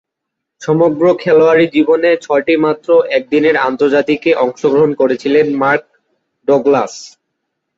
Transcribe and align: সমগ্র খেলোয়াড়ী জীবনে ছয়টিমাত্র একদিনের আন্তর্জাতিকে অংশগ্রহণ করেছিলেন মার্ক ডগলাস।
সমগ্র 0.61 1.03
খেলোয়াড়ী 1.21 1.65
জীবনে 1.75 2.09
ছয়টিমাত্র 2.21 2.89
একদিনের 3.17 3.55
আন্তর্জাতিকে 3.67 4.31
অংশগ্রহণ 4.43 4.91
করেছিলেন 4.99 5.45
মার্ক 5.61 5.85
ডগলাস। 6.47 6.93